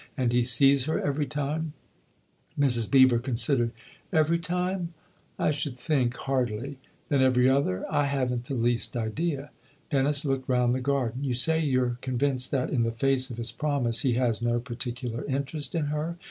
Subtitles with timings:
[0.17, 1.73] "And he sees her every time?"
[2.59, 2.89] Mrs.
[2.89, 3.69] Beever considered."
[4.21, 4.95] Every time?
[5.37, 9.51] I should think hardly."" Then every other?"" I haven't the least idea."
[9.91, 13.51] Dennis looked round the garden." You say you're convinced that, in the face of his
[13.51, 16.17] promise, he has no particular interest in her.